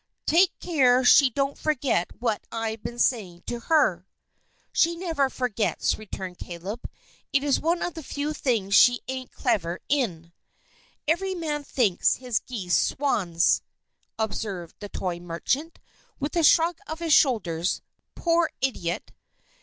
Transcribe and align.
"Take 0.25 0.57
care 0.59 1.05
she 1.05 1.29
don't 1.29 1.59
forget 1.59 2.09
what 2.19 2.47
I've 2.51 2.81
been 2.81 2.97
saying 2.97 3.43
to 3.45 3.59
her." 3.59 4.07
"She 4.73 4.95
never 4.95 5.29
forgets," 5.29 5.95
returned 5.95 6.39
Caleb; 6.39 6.89
"it's 7.31 7.59
one 7.59 7.83
of 7.83 7.93
the 7.93 8.01
few 8.01 8.33
things 8.33 8.73
she 8.73 9.01
ain't 9.07 9.31
clever 9.31 9.79
in." 9.89 10.33
"'Every 11.07 11.35
man 11.35 11.63
thinks 11.63 12.15
his 12.15 12.39
geese 12.39 12.75
swans'," 12.77 13.61
observed 14.17 14.75
the 14.79 14.89
toy 14.89 15.19
merchant, 15.19 15.77
with 16.19 16.35
a 16.35 16.41
shrug 16.41 16.79
of 16.87 16.97
his 16.97 17.13
shoulders. 17.13 17.83
"Poor 18.15 18.49
idiot!" 18.59 19.11